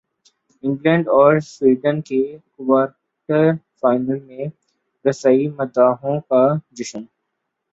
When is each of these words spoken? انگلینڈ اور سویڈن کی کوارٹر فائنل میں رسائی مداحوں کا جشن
انگلینڈ 0.63 1.07
اور 1.09 1.39
سویڈن 1.45 2.01
کی 2.01 2.21
کوارٹر 2.47 3.51
فائنل 3.79 4.19
میں 4.19 4.45
رسائی 5.05 5.47
مداحوں 5.49 6.19
کا 6.21 6.43
جشن 6.71 7.03